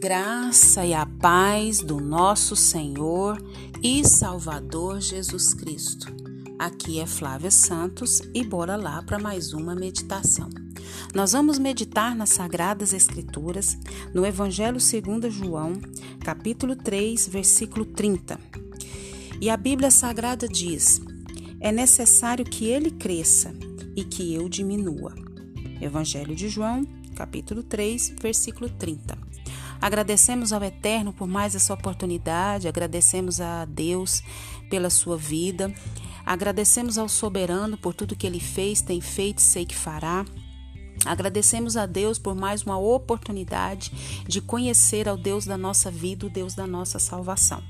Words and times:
graça 0.00 0.86
e 0.86 0.94
a 0.94 1.04
paz 1.04 1.80
do 1.80 2.00
nosso 2.00 2.56
Senhor 2.56 3.36
e 3.82 4.02
Salvador 4.02 4.98
Jesus 4.98 5.52
Cristo. 5.52 6.06
Aqui 6.58 6.98
é 6.98 7.06
Flávia 7.06 7.50
Santos 7.50 8.22
e 8.32 8.42
bora 8.42 8.76
lá 8.76 9.02
para 9.02 9.18
mais 9.18 9.52
uma 9.52 9.74
meditação. 9.74 10.48
Nós 11.14 11.32
vamos 11.32 11.58
meditar 11.58 12.16
nas 12.16 12.30
Sagradas 12.30 12.94
Escrituras, 12.94 13.76
no 14.14 14.24
Evangelho 14.24 14.80
segundo 14.80 15.30
João, 15.30 15.74
capítulo 16.24 16.74
3, 16.74 17.28
versículo 17.28 17.84
30. 17.84 18.40
E 19.38 19.50
a 19.50 19.56
Bíblia 19.56 19.90
Sagrada 19.90 20.48
diz: 20.48 20.98
É 21.60 21.70
necessário 21.70 22.46
que 22.46 22.64
ele 22.64 22.90
cresça 22.90 23.54
e 23.94 24.02
que 24.02 24.32
eu 24.32 24.48
diminua. 24.48 25.14
Evangelho 25.78 26.34
de 26.34 26.48
João, 26.48 26.86
capítulo 27.14 27.62
3, 27.62 28.14
versículo 28.18 28.70
30. 28.70 29.29
Agradecemos 29.80 30.52
ao 30.52 30.62
Eterno 30.62 31.12
por 31.12 31.26
mais 31.26 31.54
essa 31.54 31.72
oportunidade, 31.72 32.68
agradecemos 32.68 33.40
a 33.40 33.64
Deus 33.64 34.22
pela 34.68 34.90
sua 34.90 35.16
vida, 35.16 35.72
agradecemos 36.24 36.98
ao 36.98 37.08
Soberano 37.08 37.78
por 37.78 37.94
tudo 37.94 38.14
que 38.14 38.26
ele 38.26 38.40
fez, 38.40 38.82
tem 38.82 39.00
feito 39.00 39.38
e 39.38 39.42
sei 39.42 39.64
que 39.64 39.76
fará. 39.76 40.24
Agradecemos 41.06 41.78
a 41.78 41.86
Deus 41.86 42.18
por 42.18 42.34
mais 42.34 42.62
uma 42.62 42.78
oportunidade 42.78 43.90
de 44.28 44.40
conhecer 44.40 45.08
ao 45.08 45.16
Deus 45.16 45.46
da 45.46 45.56
nossa 45.56 45.90
vida, 45.90 46.26
o 46.26 46.30
Deus 46.30 46.54
da 46.54 46.66
nossa 46.66 46.98
salvação. 46.98 47.62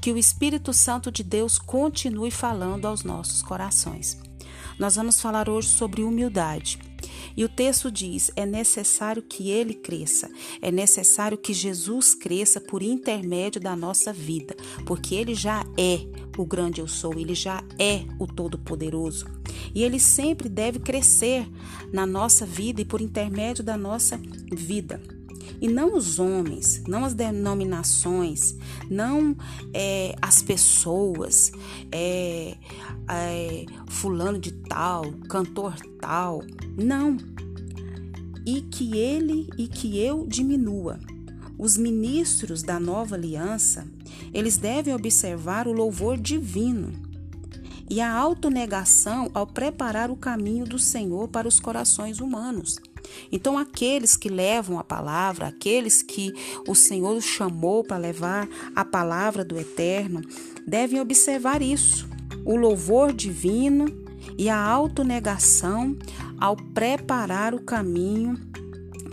Que 0.00 0.10
o 0.10 0.18
Espírito 0.18 0.72
Santo 0.72 1.12
de 1.12 1.22
Deus 1.22 1.58
continue 1.58 2.32
falando 2.32 2.86
aos 2.86 3.04
nossos 3.04 3.40
corações. 3.40 4.20
Nós 4.80 4.96
vamos 4.96 5.20
falar 5.20 5.48
hoje 5.48 5.68
sobre 5.68 6.02
humildade. 6.02 6.91
E 7.36 7.44
o 7.44 7.48
texto 7.48 7.90
diz: 7.90 8.30
é 8.36 8.44
necessário 8.46 9.22
que 9.22 9.50
ele 9.50 9.74
cresça, 9.74 10.30
é 10.60 10.70
necessário 10.70 11.38
que 11.38 11.52
Jesus 11.52 12.14
cresça 12.14 12.60
por 12.60 12.82
intermédio 12.82 13.60
da 13.60 13.74
nossa 13.76 14.12
vida, 14.12 14.56
porque 14.86 15.14
ele 15.14 15.34
já 15.34 15.64
é 15.78 16.00
o 16.36 16.46
grande 16.46 16.80
eu 16.80 16.88
sou, 16.88 17.14
ele 17.14 17.34
já 17.34 17.62
é 17.78 18.04
o 18.18 18.26
todo-poderoso. 18.26 19.26
E 19.74 19.82
ele 19.82 19.98
sempre 19.98 20.48
deve 20.48 20.78
crescer 20.78 21.46
na 21.92 22.06
nossa 22.06 22.44
vida 22.44 22.80
e 22.80 22.84
por 22.84 23.00
intermédio 23.00 23.62
da 23.62 23.76
nossa 23.76 24.20
vida 24.50 25.00
e 25.62 25.68
não 25.68 25.96
os 25.96 26.18
homens, 26.18 26.82
não 26.88 27.04
as 27.04 27.14
denominações, 27.14 28.56
não 28.90 29.36
é, 29.72 30.12
as 30.20 30.42
pessoas, 30.42 31.52
é, 31.92 32.56
é, 33.08 33.66
fulano 33.86 34.40
de 34.40 34.50
tal, 34.50 35.12
cantor 35.28 35.76
tal, 36.00 36.42
não. 36.76 37.16
E 38.44 38.62
que 38.62 38.98
ele 38.98 39.48
e 39.56 39.68
que 39.68 40.00
eu 40.00 40.26
diminua. 40.26 40.98
Os 41.56 41.76
ministros 41.76 42.64
da 42.64 42.80
nova 42.80 43.14
aliança, 43.14 43.86
eles 44.34 44.56
devem 44.56 44.92
observar 44.92 45.68
o 45.68 45.72
louvor 45.72 46.18
divino 46.18 46.90
e 47.88 48.00
a 48.00 48.12
autonegação 48.12 49.30
ao 49.32 49.46
preparar 49.46 50.10
o 50.10 50.16
caminho 50.16 50.64
do 50.64 50.78
Senhor 50.78 51.28
para 51.28 51.46
os 51.46 51.60
corações 51.60 52.18
humanos. 52.18 52.80
Então, 53.30 53.56
aqueles 53.58 54.16
que 54.16 54.28
levam 54.28 54.78
a 54.78 54.84
palavra, 54.84 55.46
aqueles 55.46 56.02
que 56.02 56.32
o 56.66 56.74
Senhor 56.74 57.20
chamou 57.20 57.82
para 57.82 57.96
levar 57.96 58.48
a 58.74 58.84
palavra 58.84 59.44
do 59.44 59.58
Eterno, 59.58 60.20
devem 60.66 61.00
observar 61.00 61.62
isso: 61.62 62.08
o 62.44 62.56
louvor 62.56 63.12
divino 63.12 63.86
e 64.38 64.48
a 64.48 64.58
autonegação 64.58 65.96
ao 66.38 66.56
preparar 66.56 67.54
o 67.54 67.62
caminho 67.62 68.38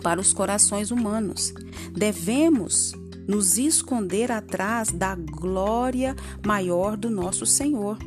para 0.02 0.20
os 0.20 0.32
corações 0.32 0.90
humanos. 0.90 1.52
Devemos 1.92 2.92
nos 3.26 3.58
esconder 3.58 4.32
atrás 4.32 4.90
da 4.90 5.14
glória 5.14 6.16
maior 6.44 6.96
do 6.96 7.10
nosso 7.10 7.46
Senhor. 7.46 7.98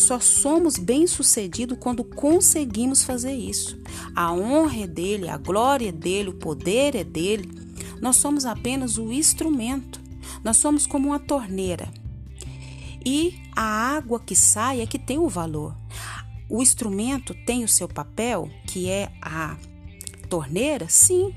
Só 0.00 0.18
somos 0.18 0.78
bem-sucedidos 0.78 1.76
quando 1.78 2.02
conseguimos 2.02 3.04
fazer 3.04 3.34
isso. 3.34 3.78
A 4.16 4.32
honra 4.32 4.84
é 4.84 4.86
dele, 4.86 5.28
a 5.28 5.36
glória 5.36 5.90
é 5.90 5.92
dele, 5.92 6.30
o 6.30 6.34
poder 6.34 6.96
é 6.96 7.04
dele. 7.04 7.48
Nós 8.00 8.16
somos 8.16 8.44
apenas 8.46 8.98
o 8.98 9.12
instrumento. 9.12 10.00
Nós 10.42 10.56
somos 10.56 10.86
como 10.86 11.08
uma 11.08 11.18
torneira. 11.18 11.92
E 13.04 13.38
a 13.54 13.62
água 13.62 14.18
que 14.18 14.34
sai 14.34 14.80
é 14.80 14.86
que 14.86 14.98
tem 14.98 15.18
o 15.18 15.28
valor. 15.28 15.76
O 16.48 16.62
instrumento 16.62 17.34
tem 17.46 17.62
o 17.62 17.68
seu 17.68 17.86
papel, 17.86 18.50
que 18.66 18.88
é 18.88 19.12
a 19.20 19.56
torneira? 20.28 20.88
Sim. 20.88 21.34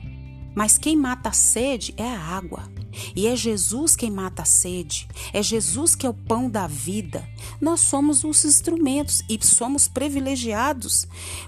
Mas 0.56 0.78
quem 0.78 0.96
mata 0.96 1.30
a 1.30 1.34
sede 1.34 1.94
é 1.97 2.08
a 2.08 2.19
água. 2.19 2.72
E 3.16 3.28
é 3.28 3.36
Jesus 3.36 3.96
quem 3.96 4.12
mata 4.12 4.44
a 4.44 4.46
sede, 4.46 5.08
é 5.34 5.41
Jesus 5.41 5.96
que 5.96 6.06
é 6.06 6.09
o 6.09 6.14
pão 6.14 6.50
da 6.50 6.68
vida. 6.68 7.28
Nós 7.59 7.80
somos 7.80 8.24
os 8.24 8.46
instrumentos 8.46 9.24
e 9.30 9.38
somos 9.44 9.88
privilegiados 9.88 11.08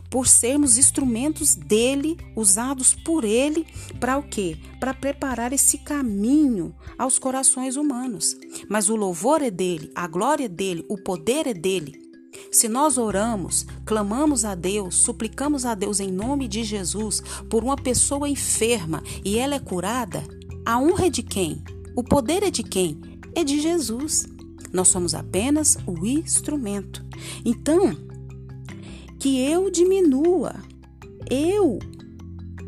por 0.09 0.27
sermos 0.27 0.77
instrumentos 0.77 1.55
dele, 1.55 2.17
usados 2.35 2.94
por 2.94 3.23
ele, 3.23 3.65
para 3.99 4.17
o 4.17 4.23
quê? 4.23 4.57
Para 4.79 4.94
preparar 4.94 5.53
esse 5.53 5.77
caminho 5.79 6.75
aos 6.97 7.19
corações 7.19 7.75
humanos. 7.75 8.35
Mas 8.69 8.89
o 8.89 8.95
louvor 8.95 9.41
é 9.41 9.51
dele, 9.51 9.91
a 9.95 10.07
glória 10.07 10.45
é 10.45 10.49
dele, 10.49 10.85
o 10.89 10.97
poder 10.97 11.47
é 11.47 11.53
dele. 11.53 12.04
Se 12.55 12.69
nós 12.69 12.97
oramos, 12.97 13.66
clamamos 13.85 14.45
a 14.45 14.55
Deus, 14.55 14.95
suplicamos 14.95 15.66
a 15.66 15.75
Deus 15.75 15.99
em 15.99 16.09
nome 16.09 16.47
de 16.47 16.63
Jesus 16.63 17.21
por 17.49 17.66
uma 17.66 17.75
pessoa 17.75 18.29
enferma 18.29 19.03
e 19.25 19.38
ela 19.38 19.55
é 19.55 19.59
curada, 19.59 20.23
a 20.65 20.79
honra 20.79 21.07
é 21.07 21.09
de 21.09 21.21
quem? 21.21 21.61
O 21.97 22.01
poder 22.01 22.44
é 22.44 22.49
de 22.49 22.63
quem? 22.63 22.97
É 23.35 23.44
de 23.44 23.59
Jesus. 23.59 24.25
Nós 24.71 24.88
somos 24.88 25.13
apenas 25.13 25.77
o 25.85 26.05
instrumento. 26.05 27.03
Então, 27.44 27.94
que 29.19 29.38
eu 29.38 29.69
diminua, 29.69 30.55
eu 31.29 31.77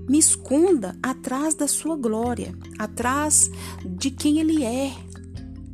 me 0.09 0.19
esconda 0.19 0.97
atrás 1.01 1.55
da 1.55 1.65
sua 1.65 1.95
glória, 1.95 2.53
atrás 2.77 3.49
de 3.85 4.11
quem 4.11 4.41
Ele 4.41 4.65
é. 4.65 4.91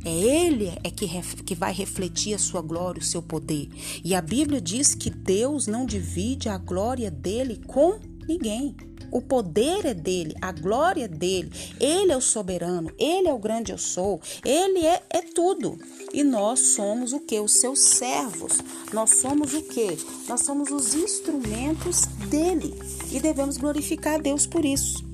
É 0.04 0.10
Ele 0.10 0.72
é 0.82 0.90
que, 0.90 1.08
que 1.44 1.54
vai 1.54 1.72
refletir 1.72 2.34
a 2.34 2.38
sua 2.38 2.60
glória, 2.60 3.00
o 3.00 3.04
seu 3.04 3.22
poder. 3.22 3.68
E 4.04 4.14
a 4.14 4.20
Bíblia 4.20 4.60
diz 4.60 4.94
que 4.94 5.10
Deus 5.10 5.66
não 5.66 5.86
divide 5.86 6.48
a 6.48 6.58
glória 6.58 7.10
dele 7.10 7.60
com 7.66 7.98
ninguém. 8.28 8.76
O 9.10 9.20
poder 9.20 9.86
é 9.86 9.94
dele, 9.94 10.34
a 10.40 10.50
glória 10.50 11.04
é 11.04 11.08
dele. 11.08 11.52
Ele 11.78 12.10
é 12.10 12.16
o 12.16 12.20
soberano, 12.20 12.90
ele 12.98 13.28
é 13.28 13.32
o 13.32 13.38
grande 13.38 13.70
eu 13.70 13.78
sou, 13.78 14.20
ele 14.44 14.84
é, 14.84 15.02
é 15.08 15.22
tudo. 15.22 15.78
E 16.12 16.24
nós 16.24 16.74
somos 16.74 17.12
o 17.12 17.20
que? 17.20 17.38
Os 17.38 17.52
seus 17.52 17.80
servos. 17.80 18.58
Nós 18.92 19.20
somos 19.20 19.54
o 19.54 19.62
que? 19.62 19.96
Nós 20.28 20.40
somos 20.42 20.70
os 20.70 20.94
instrumentos 20.94 22.06
dele 22.28 22.74
e 23.12 23.20
devemos 23.20 23.56
glorificar 23.56 24.14
a 24.14 24.18
Deus 24.18 24.46
por 24.46 24.64
isso. 24.64 25.04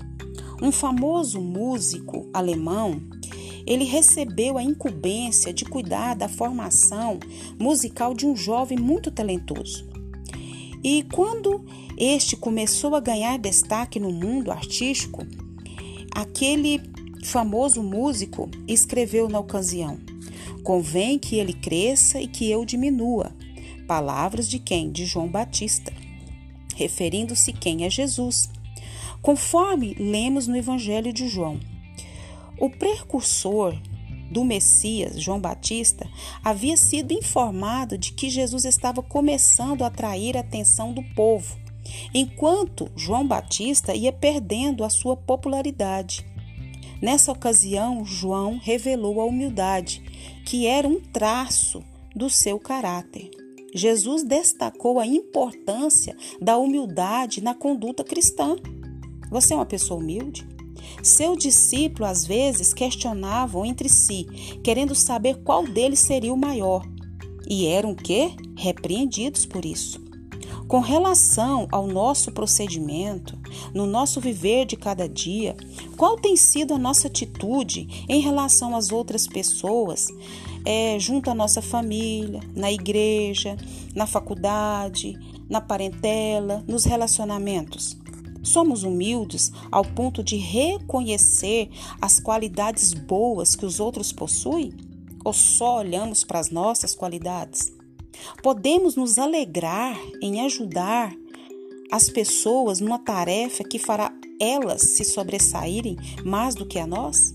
Um 0.63 0.73
famoso 0.73 1.41
músico 1.41 2.29
alemão, 2.33 3.01
ele 3.67 3.85
recebeu 3.85 4.57
a 4.59 4.63
incumbência 4.63 5.53
de 5.53 5.65
cuidar 5.65 6.15
da 6.15 6.29
formação 6.29 7.19
musical 7.59 8.15
de 8.15 8.27
um 8.27 8.37
jovem 8.37 8.79
muito 8.79 9.11
talentoso. 9.11 9.89
E 10.83 11.03
quando 11.13 11.65
este 11.97 12.37
começou 12.37 12.95
a 12.95 13.01
ganhar 13.01 13.39
destaque 13.39 14.01
no 14.01 14.11
mundo 14.11 14.51
artístico, 14.51 15.27
aquele 16.15 16.81
famoso 17.25 17.83
músico 17.83 18.51
escreveu 18.67 19.29
na 19.29 19.39
ocasião: 19.39 19.99
Convém 20.63 21.19
que 21.19 21.37
ele 21.37 21.53
cresça 21.53 22.21
e 22.21 22.27
que 22.27 22.51
eu 22.51 22.65
diminua. 22.65 23.33
Palavras 23.87 24.49
de 24.49 24.59
quem? 24.59 24.91
De 24.91 25.05
João 25.05 25.29
Batista, 25.29 25.93
referindo-se 26.77 27.53
quem 27.53 27.85
é 27.85 27.91
Jesus. 27.91 28.49
Conforme 29.21 29.95
lemos 29.95 30.47
no 30.47 30.57
Evangelho 30.57 31.13
de 31.13 31.29
João, 31.29 31.61
o 32.61 32.69
precursor 32.69 33.75
do 34.31 34.45
Messias, 34.45 35.21
João 35.21 35.41
Batista, 35.41 36.09
havia 36.45 36.77
sido 36.77 37.13
informado 37.13 37.99
de 37.99 38.13
que 38.13 38.31
Jesus 38.31 38.65
estava 38.65 39.03
começando 39.03 39.83
a 39.83 39.89
atrair 39.89 40.37
a 40.37 40.41
atenção 40.41 40.93
do 40.93 41.03
povo, 41.15 41.59
enquanto 42.15 42.91
João 42.95 43.27
Batista 43.27 43.95
ia 43.95 44.13
perdendo 44.13 44.85
a 44.85 44.91
sua 44.91 45.17
popularidade. 45.17 46.25
Nessa 47.03 47.33
ocasião, 47.33 48.05
João 48.05 48.59
revelou 48.59 49.21
a 49.21 49.25
humildade, 49.25 50.03
que 50.45 50.67
era 50.67 50.87
um 50.87 51.01
traço 51.01 51.83
do 52.15 52.29
seu 52.29 52.59
caráter. 52.61 53.31
Jesus 53.75 54.23
destacou 54.23 55.01
a 55.01 55.07
importância 55.07 56.17
da 56.41 56.59
humildade 56.59 57.41
na 57.41 57.55
conduta 57.55 58.05
cristã. 58.05 58.57
Você 59.31 59.55
é 59.55 59.57
uma 59.57 59.67
pessoa 59.67 59.99
humilde? 59.99 60.47
Seu 61.03 61.37
discípulo 61.37 62.07
às 62.07 62.25
vezes 62.25 62.75
questionavam 62.75 63.65
entre 63.65 63.89
si, 63.89 64.25
querendo 64.63 64.95
saber 64.95 65.43
qual 65.43 65.67
deles 65.67 66.01
seria 66.01 66.33
o 66.33 66.37
maior, 66.37 66.85
e 67.49 67.67
eram 67.67 67.95
que 67.95 68.35
repreendidos 68.57 69.45
por 69.45 69.65
isso. 69.65 70.01
Com 70.71 70.79
relação 70.79 71.67
ao 71.73 71.89
nosso 71.89 72.31
procedimento, 72.31 73.37
no 73.75 73.87
nosso 73.87 74.21
viver 74.21 74.67
de 74.67 74.77
cada 74.77 75.09
dia, 75.09 75.57
qual 75.97 76.17
tem 76.17 76.37
sido 76.37 76.75
a 76.75 76.79
nossa 76.79 77.09
atitude 77.09 78.07
em 78.09 78.21
relação 78.21 78.77
às 78.77 78.93
outras 78.93 79.27
pessoas, 79.27 80.07
é, 80.65 80.97
junto 80.97 81.29
à 81.29 81.35
nossa 81.35 81.61
família, 81.61 82.41
na 82.55 82.71
igreja, 82.71 83.57
na 83.97 84.07
faculdade, 84.07 85.19
na 85.49 85.61
parentela, 85.61 86.63
nos 86.69 86.85
relacionamentos? 86.85 88.00
Somos 88.51 88.83
humildes 88.83 89.53
ao 89.71 89.85
ponto 89.85 90.25
de 90.25 90.37
reconhecer 90.37 91.71
as 92.03 92.19
qualidades 92.19 92.93
boas 92.93 93.55
que 93.55 93.65
os 93.65 93.79
outros 93.79 94.13
possuem? 94.13 94.73
Ou 95.25 95.33
só 95.33 95.79
olhamos 95.79 96.25
para 96.25 96.41
as 96.41 96.51
nossas 96.51 96.93
qualidades? 96.93 97.73
Podemos 98.43 98.97
nos 98.97 99.21
alegrar 99.21 99.97
em 100.21 100.41
ajudar 100.41 101.15
as 101.93 102.11
pessoas 102.11 102.81
numa 102.81 102.99
tarefa 102.99 103.63
que 103.63 103.79
fará 103.79 104.13
elas 104.41 104.83
se 104.83 105.05
sobressaírem 105.05 105.97
mais 106.25 106.57
do 106.57 106.67
que 106.67 106.81
a 106.81 106.89
nós? 106.89 107.33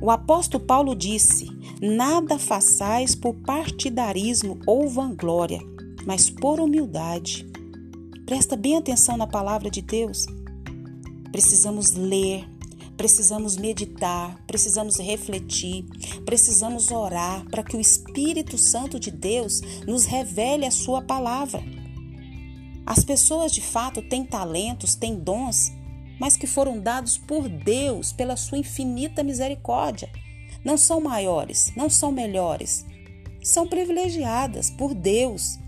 O 0.00 0.08
apóstolo 0.08 0.64
Paulo 0.64 0.94
disse: 0.94 1.48
Nada 1.82 2.38
façais 2.38 3.16
por 3.16 3.34
partidarismo 3.34 4.60
ou 4.68 4.88
vanglória, 4.88 5.58
mas 6.06 6.30
por 6.30 6.60
humildade. 6.60 7.53
Presta 8.26 8.56
bem 8.56 8.78
atenção 8.78 9.18
na 9.18 9.26
palavra 9.26 9.70
de 9.70 9.82
Deus. 9.82 10.24
Precisamos 11.30 11.92
ler, 11.92 12.48
precisamos 12.96 13.54
meditar, 13.58 14.42
precisamos 14.46 14.96
refletir, 14.96 15.84
precisamos 16.24 16.90
orar 16.90 17.44
para 17.50 17.62
que 17.62 17.76
o 17.76 17.80
Espírito 17.80 18.56
Santo 18.56 18.98
de 18.98 19.10
Deus 19.10 19.60
nos 19.86 20.06
revele 20.06 20.64
a 20.64 20.70
Sua 20.70 21.02
palavra. 21.02 21.62
As 22.86 23.04
pessoas 23.04 23.52
de 23.52 23.60
fato 23.60 24.00
têm 24.00 24.24
talentos, 24.24 24.94
têm 24.94 25.16
dons, 25.16 25.70
mas 26.18 26.34
que 26.34 26.46
foram 26.46 26.80
dados 26.80 27.18
por 27.18 27.46
Deus 27.46 28.10
pela 28.10 28.38
Sua 28.38 28.56
infinita 28.56 29.22
misericórdia. 29.22 30.10
Não 30.64 30.78
são 30.78 30.98
maiores, 30.98 31.70
não 31.76 31.90
são 31.90 32.10
melhores, 32.10 32.86
são 33.42 33.68
privilegiadas 33.68 34.70
por 34.70 34.94
Deus. 34.94 35.58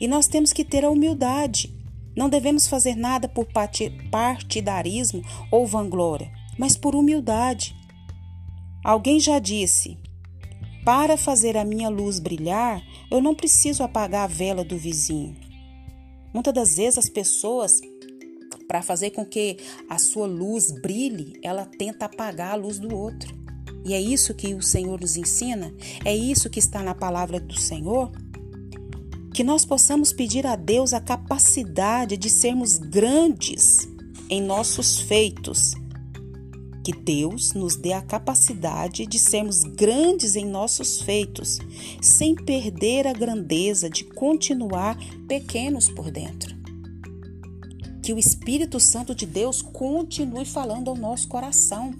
E 0.00 0.08
nós 0.08 0.26
temos 0.26 0.54
que 0.54 0.64
ter 0.64 0.82
a 0.82 0.90
humildade. 0.90 1.75
Não 2.16 2.28
devemos 2.28 2.66
fazer 2.66 2.96
nada 2.96 3.28
por 3.28 3.46
partidarismo 4.10 5.22
ou 5.50 5.66
vanglória 5.66 6.32
mas 6.58 6.76
por 6.76 6.94
humildade. 6.94 7.76
Alguém 8.84 9.20
já 9.20 9.38
disse: 9.38 9.98
Para 10.84 11.16
fazer 11.16 11.56
a 11.56 11.64
minha 11.64 11.88
luz 11.88 12.18
brilhar, 12.18 12.82
eu 13.10 13.20
não 13.20 13.34
preciso 13.34 13.82
apagar 13.82 14.24
a 14.24 14.32
vela 14.32 14.64
do 14.64 14.76
vizinho. 14.76 15.36
Muitas 16.32 16.54
das 16.54 16.76
vezes 16.76 16.98
as 16.98 17.08
pessoas, 17.08 17.80
para 18.68 18.82
fazer 18.82 19.10
com 19.10 19.24
que 19.24 19.56
a 19.88 19.98
sua 19.98 20.26
luz 20.26 20.70
brilhe, 20.70 21.38
ela 21.42 21.64
tenta 21.64 22.06
apagar 22.06 22.52
a 22.52 22.56
luz 22.56 22.78
do 22.78 22.94
outro. 22.94 23.34
E 23.84 23.94
é 23.94 24.00
isso 24.00 24.34
que 24.34 24.52
o 24.52 24.62
Senhor 24.62 25.00
nos 25.00 25.16
ensina, 25.16 25.72
é 26.04 26.14
isso 26.14 26.50
que 26.50 26.58
está 26.58 26.82
na 26.82 26.94
palavra 26.94 27.38
do 27.38 27.58
Senhor. 27.58 28.10
Que 29.36 29.44
nós 29.44 29.66
possamos 29.66 30.14
pedir 30.14 30.46
a 30.46 30.56
Deus 30.56 30.94
a 30.94 30.98
capacidade 30.98 32.16
de 32.16 32.30
sermos 32.30 32.78
grandes 32.78 33.86
em 34.30 34.40
nossos 34.40 34.98
feitos 34.98 35.74
que 36.82 36.92
Deus 36.92 37.52
nos 37.52 37.76
dê 37.76 37.92
a 37.92 38.00
capacidade 38.00 39.04
de 39.06 39.18
sermos 39.18 39.62
grandes 39.62 40.36
em 40.36 40.46
nossos 40.46 41.02
feitos, 41.02 41.58
sem 42.00 42.34
perder 42.34 43.06
a 43.08 43.12
grandeza 43.12 43.90
de 43.90 44.04
continuar 44.04 44.96
pequenos 45.28 45.90
por 45.90 46.10
dentro. 46.10 46.54
Que 48.02 48.12
o 48.14 48.18
Espírito 48.18 48.80
Santo 48.80 49.16
de 49.16 49.26
Deus 49.26 49.60
continue 49.60 50.46
falando 50.46 50.88
ao 50.88 50.96
nosso 50.96 51.28
coração 51.28 51.92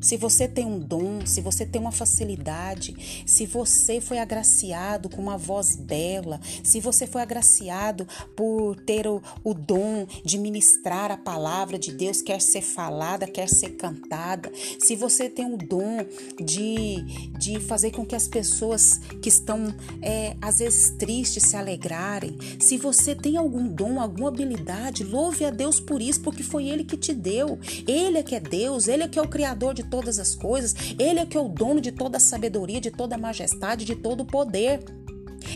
se 0.00 0.16
você 0.16 0.46
tem 0.46 0.64
um 0.64 0.78
dom, 0.78 1.24
se 1.26 1.40
você 1.40 1.66
tem 1.66 1.80
uma 1.80 1.92
facilidade, 1.92 3.24
se 3.26 3.46
você 3.46 4.00
foi 4.00 4.18
agraciado 4.18 5.08
com 5.08 5.20
uma 5.20 5.36
voz 5.36 5.76
bela, 5.76 6.40
se 6.62 6.80
você 6.80 7.06
foi 7.06 7.22
agraciado 7.22 8.06
por 8.36 8.76
ter 8.76 9.06
o, 9.06 9.22
o 9.44 9.54
dom 9.54 10.06
de 10.24 10.38
ministrar 10.38 11.10
a 11.10 11.16
palavra 11.16 11.78
de 11.78 11.92
Deus, 11.92 12.22
quer 12.22 12.40
ser 12.40 12.62
falada, 12.62 13.26
quer 13.26 13.48
ser 13.48 13.70
cantada, 13.70 14.50
se 14.78 14.96
você 14.96 15.28
tem 15.28 15.52
o 15.52 15.56
dom 15.56 16.04
de, 16.42 17.02
de 17.38 17.60
fazer 17.60 17.90
com 17.90 18.04
que 18.04 18.14
as 18.14 18.28
pessoas 18.28 18.98
que 19.22 19.28
estão 19.28 19.74
é, 20.02 20.36
às 20.40 20.58
vezes 20.58 20.90
tristes 20.90 21.42
se 21.42 21.56
alegrarem, 21.56 22.36
se 22.60 22.76
você 22.76 23.14
tem 23.14 23.36
algum 23.36 23.66
dom, 23.66 24.00
alguma 24.00 24.28
habilidade, 24.28 25.04
louve 25.04 25.44
a 25.44 25.50
Deus 25.50 25.80
por 25.80 26.00
isso, 26.00 26.20
porque 26.20 26.42
foi 26.42 26.68
Ele 26.68 26.84
que 26.84 26.96
te 26.96 27.14
deu. 27.14 27.58
Ele 27.86 28.18
é 28.18 28.22
que 28.22 28.34
é 28.34 28.40
Deus, 28.40 28.88
Ele 28.88 29.02
é 29.02 29.08
que 29.08 29.18
é 29.18 29.22
o 29.22 29.28
Criador 29.28 29.74
de 29.74 29.82
todas 29.88 30.18
as 30.18 30.34
coisas, 30.34 30.74
Ele 30.98 31.20
é 31.20 31.26
que 31.26 31.36
é 31.36 31.40
o 31.40 31.48
dono 31.48 31.80
de 31.80 31.92
toda 31.92 32.16
a 32.16 32.20
sabedoria, 32.20 32.80
de 32.80 32.90
toda 32.90 33.14
a 33.14 33.18
majestade, 33.18 33.84
de 33.84 33.96
todo 33.96 34.22
o 34.22 34.26
poder. 34.26 34.82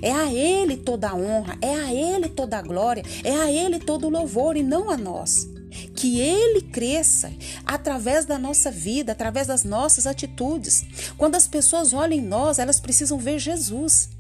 É 0.00 0.12
a 0.12 0.32
Ele 0.32 0.76
toda 0.76 1.11
a 1.11 1.14
honra, 1.14 1.58
é 1.61 1.75
a 1.75 1.93
Ele 1.93 2.29
toda 2.29 2.58
a 2.58 2.62
glória, 2.62 3.02
é 3.25 3.37
a 3.37 3.50
Ele 3.50 3.79
todo 3.79 4.06
o 4.06 4.11
louvor 4.11 4.56
e 4.56 4.62
não 4.62 4.90
a 4.90 4.96
nós. 4.96 5.49
Que 5.96 6.20
Ele 6.20 6.62
cresça 6.62 7.32
através 7.64 8.25
da 8.25 8.38
nossa 8.38 8.70
vida, 8.70 9.12
através 9.12 9.46
das 9.46 9.64
nossas 9.64 10.06
atitudes. 10.06 11.12
Quando 11.17 11.35
as 11.35 11.46
pessoas 11.46 11.93
olham 11.93 12.19
em 12.19 12.23
nós, 12.23 12.58
elas 12.58 12.81
precisam 12.81 13.19
ver 13.19 13.38
Jesus 13.38 14.11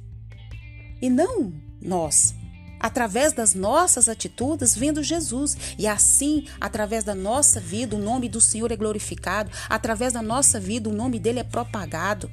e 1.00 1.10
não 1.10 1.52
nós 1.80 2.34
através 2.82 3.32
das 3.32 3.54
nossas 3.54 4.08
atitudes, 4.08 4.76
vendo 4.76 5.02
Jesus. 5.02 5.56
E 5.78 5.86
assim, 5.86 6.46
através 6.60 7.04
da 7.04 7.14
nossa 7.14 7.60
vida, 7.60 7.94
o 7.94 7.98
nome 7.98 8.28
do 8.28 8.40
Senhor 8.40 8.72
é 8.72 8.76
glorificado, 8.76 9.50
através 9.68 10.12
da 10.12 10.20
nossa 10.20 10.58
vida, 10.58 10.90
o 10.90 10.94
nome 10.94 11.18
dele 11.20 11.38
é 11.38 11.44
propagado. 11.44 12.28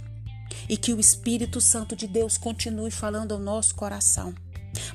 E 0.67 0.75
que 0.75 0.93
o 0.93 0.99
Espírito 0.99 1.61
Santo 1.61 1.95
de 1.95 2.07
Deus 2.07 2.37
continue 2.37 2.91
falando 2.91 3.33
ao 3.33 3.39
nosso 3.39 3.75
coração. 3.75 4.33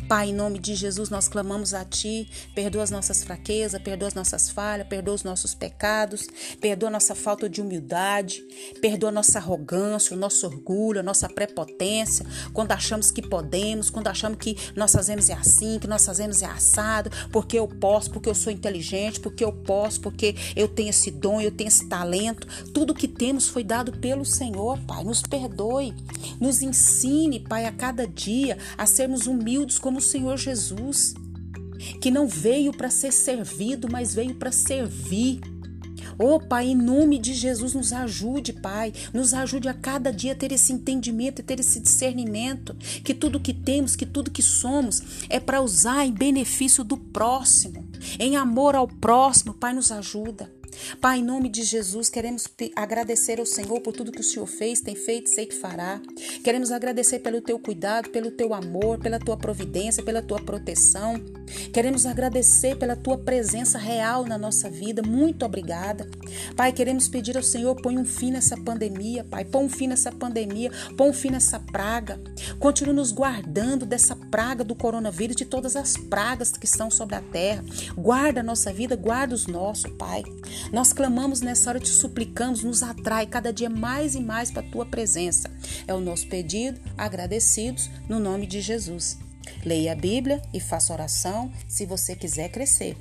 Pai, 0.09 0.29
em 0.29 0.35
nome 0.35 0.59
de 0.59 0.75
Jesus, 0.75 1.09
nós 1.09 1.29
clamamos 1.29 1.73
a 1.73 1.85
Ti. 1.85 2.29
Perdoa 2.55 2.83
as 2.83 2.91
nossas 2.91 3.25
fraquezas, 3.25 3.81
perdoa 3.81 4.09
as 4.09 4.15
nossas 4.15 4.51
falhas, 4.51 4.87
perdoa 4.87 5.15
os 5.15 5.25
nossos 5.25 5.55
pecados, 5.55 6.27
perdoa 6.61 6.89
a 6.89 6.93
nossa 6.93 7.15
falta 7.15 7.49
de 7.49 7.61
humildade, 7.61 8.43
perdoa 8.81 9.09
a 9.09 9.13
nossa 9.13 9.39
arrogância, 9.39 10.15
o 10.15 10.19
nosso 10.19 10.47
orgulho, 10.47 11.01
a 11.01 11.03
nossa 11.03 11.29
prepotência, 11.29 12.27
quando 12.53 12.73
achamos 12.73 13.11
que 13.11 13.23
podemos, 13.23 13.91
quando 13.91 14.09
achamos 14.09 14.39
que 14.39 14.57
nós 14.77 14.93
fazemos 14.93 15.31
é 15.31 15.35
assim, 15.35 15.79
que 15.79 15.87
nós 15.87 16.05
fazemos 16.05 16.43
é 16.43 16.47
assado, 16.47 17.11
porque 17.33 17.59
eu 17.59 17.67
posso, 17.67 18.11
porque 18.11 18.29
eu 18.29 18.35
sou 18.35 18.53
inteligente, 18.53 19.21
porque 19.21 19.45
eu 19.45 19.53
posso, 19.53 20.01
porque 20.01 20.35
eu 20.55 20.69
tenho 20.69 20.91
esse 20.91 21.11
dom, 21.11 21.41
eu 21.41 21.51
tenho 21.51 21.69
esse 21.69 21.89
talento. 21.89 22.47
Tudo 22.73 22.95
que 22.95 23.09
temos 23.09 23.49
foi 23.49 23.65
dado 23.65 23.93
pelo 23.93 24.25
Senhor, 24.25 24.79
Pai. 24.87 25.03
Nos 25.03 25.23
perdoe, 25.23 25.95
nos 26.41 26.63
ensine, 26.63 27.41
Pai, 27.41 27.65
a 27.67 27.73
cada 27.73 28.07
dia 28.07 28.59
a 28.77 28.87
sermos 28.87 29.27
humildes 29.27 29.64
como 29.79 29.99
o 29.99 30.03
Senhor 30.03 30.37
Jesus, 30.37 31.15
que 32.01 32.11
não 32.11 32.27
veio 32.27 32.73
para 32.73 32.91
ser 32.91 33.13
servido, 33.13 33.89
mas 33.91 34.15
veio 34.15 34.35
para 34.35 34.53
servir. 34.53 35.41
Oh, 36.19 36.39
Pai, 36.39 36.69
em 36.69 36.77
nome 36.77 37.19
de 37.19 37.35
Jesus, 37.35 37.75
nos 37.75 37.93
ajude, 37.93 38.53
Pai. 38.53 38.93
Nos 39.13 39.35
ajude 39.35 39.69
a 39.69 39.75
cada 39.75 40.13
dia 40.13 40.33
a 40.33 40.37
ter 40.37 40.53
esse 40.53 40.73
entendimento 40.73 41.41
e 41.41 41.43
ter 41.43 41.59
esse 41.59 41.81
discernimento. 41.81 42.75
Que 43.03 43.15
tudo 43.15 43.41
que 43.41 43.53
temos, 43.53 43.97
que 43.97 44.07
tudo 44.07 44.31
que 44.31 44.43
somos 44.43 45.03
é 45.29 45.41
para 45.41 45.61
usar 45.61 46.07
em 46.07 46.13
benefício 46.13 46.85
do 46.85 46.97
próximo, 46.97 47.89
em 48.19 48.37
amor 48.37 48.77
ao 48.77 48.87
próximo. 48.87 49.55
Pai, 49.55 49.73
nos 49.73 49.91
ajuda. 49.91 50.49
Pai, 51.01 51.19
em 51.19 51.25
nome 51.25 51.49
de 51.49 51.63
Jesus, 51.63 52.09
queremos 52.09 52.49
agradecer 52.75 53.39
ao 53.39 53.47
Senhor 53.47 53.81
por 53.81 53.93
tudo 53.93 54.13
que 54.13 54.21
o 54.21 54.25
Senhor 54.25 54.47
fez, 54.47 54.81
tem 54.81 54.95
feito, 54.95 55.31
sei 55.31 55.47
que 55.47 55.55
fará. 55.55 56.01
Queremos 56.43 56.71
agradecer 56.71 57.21
pelo 57.21 57.41
teu 57.41 57.59
cuidado, 57.59 58.11
pelo 58.11 58.31
teu 58.31 58.55
amor, 58.55 58.99
pela 58.99 59.19
tua 59.19 59.37
providência, 59.37 60.03
pela 60.03 60.23
tua 60.23 60.41
proteção. 60.41 61.15
Queremos 61.73 62.07
agradecer 62.07 62.77
pela 62.77 62.97
tua 62.97 63.19
presença 63.19 63.79
real 63.79 64.25
na 64.25 64.39
nossa 64.39 64.71
vida. 64.71 65.03
Muito 65.03 65.45
obrigada. 65.45 66.09
Pai, 66.57 66.73
queremos 66.73 67.09
pedir 67.09 67.37
ao 67.37 67.43
Senhor, 67.43 67.75
põe 67.77 67.99
um 67.99 68.05
fim 68.05 68.31
nessa 68.31 68.57
pandemia, 68.57 69.25
Pai. 69.25 69.45
Põe 69.45 69.65
um 69.65 69.69
fim 69.69 69.87
nessa 69.87 70.11
pandemia, 70.11 70.71
põe 70.97 71.11
um 71.11 71.13
fim 71.13 71.31
nessa 71.31 71.59
praga. 71.59 72.21
Continue 72.59 72.95
nos 72.95 73.13
guardando 73.13 73.87
dessa 73.87 74.17
praga 74.17 74.65
do 74.65 74.75
coronavírus, 74.75 75.37
de 75.37 75.45
todas 75.45 75.77
as 75.77 75.97
pragas 75.97 76.53
que 76.53 76.67
estão 76.67 76.91
sobre 76.91 77.17
a 77.17 77.21
terra. 77.21 77.65
Guarda 77.97 78.41
a 78.41 78.43
nossa 78.43 78.73
vida, 78.73 78.97
guarda 78.97 79.35
os 79.35 79.47
nossos, 79.47 79.91
Pai. 79.93 80.23
Nós 80.73 80.93
clamamos 80.93 81.41
nessa 81.41 81.71
hora, 81.71 81.81
te 81.81 81.89
suplicamos, 81.89 82.63
nos 82.63 82.83
atrai 82.83 83.27
cada 83.27 83.53
dia 83.53 83.71
mais 83.71 84.15
e 84.15 84.21
mais 84.21 84.51
para 84.51 84.63
a 84.63 84.71
tua 84.71 84.87
presença. 84.87 85.51
É 85.87 85.95
o 85.95 86.01
nosso 86.01 86.27
pedido, 86.29 86.81
agradecidos, 86.97 87.91
no 88.09 88.19
nome 88.19 88.47
de 88.47 88.61
Jesus. 88.61 89.19
Leia 89.65 89.93
a 89.93 89.97
Bíblia 89.97 90.43
e 90.53 90.61
faça 90.61 90.93
oração 90.93 91.53
se 91.69 91.87
você 91.87 92.15
quiser 92.15 92.51
crescer. 92.51 92.97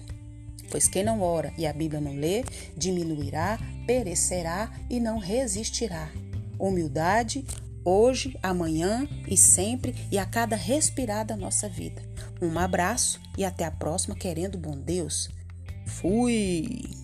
Pois 0.70 0.88
quem 0.88 1.04
não 1.04 1.22
ora 1.22 1.54
e 1.58 1.68
a 1.68 1.74
Bíblia 1.74 2.02
não 2.02 2.16
lê, 2.16 2.44
diminuirá, 2.76 3.60
perecerá 3.86 4.72
e 4.90 5.00
não 5.00 5.18
resistirá. 5.18 6.10
Humildade, 6.58 7.46
hoje, 7.84 8.38
amanhã 8.42 9.08
e 9.28 9.38
sempre 9.38 9.94
e 10.12 10.18
a 10.18 10.26
cada 10.26 10.56
respirar 10.56 11.26
da 11.26 11.36
nossa 11.36 11.68
vida. 11.70 12.02
Um 12.42 12.58
abraço 12.58 13.20
e 13.38 13.46
até 13.46 13.66
a 13.66 13.72
próxima, 13.72 14.16
querendo 14.16 14.58
bom 14.58 14.78
Deus. 14.78 15.30
Fui! 15.86 17.03